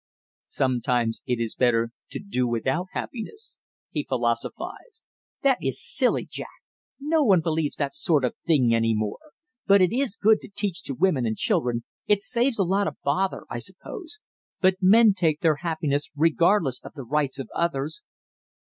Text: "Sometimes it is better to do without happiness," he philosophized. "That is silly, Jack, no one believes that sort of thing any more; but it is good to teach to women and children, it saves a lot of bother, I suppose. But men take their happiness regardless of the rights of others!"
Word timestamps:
"Sometimes 0.47 1.21
it 1.27 1.39
is 1.39 1.53
better 1.53 1.91
to 2.09 2.17
do 2.17 2.47
without 2.47 2.87
happiness," 2.93 3.59
he 3.91 4.03
philosophized. 4.03 5.03
"That 5.43 5.59
is 5.61 5.79
silly, 5.79 6.25
Jack, 6.25 6.47
no 6.99 7.23
one 7.23 7.39
believes 7.41 7.75
that 7.75 7.93
sort 7.93 8.25
of 8.25 8.33
thing 8.47 8.73
any 8.73 8.95
more; 8.95 9.19
but 9.67 9.79
it 9.79 9.93
is 9.95 10.17
good 10.19 10.41
to 10.41 10.49
teach 10.49 10.81
to 10.85 10.95
women 10.95 11.27
and 11.27 11.37
children, 11.37 11.83
it 12.07 12.23
saves 12.23 12.57
a 12.57 12.63
lot 12.63 12.87
of 12.87 12.99
bother, 13.03 13.45
I 13.47 13.59
suppose. 13.59 14.17
But 14.59 14.77
men 14.81 15.13
take 15.13 15.41
their 15.41 15.57
happiness 15.57 16.09
regardless 16.15 16.79
of 16.81 16.93
the 16.95 17.03
rights 17.03 17.37
of 17.37 17.47
others!" 17.53 18.01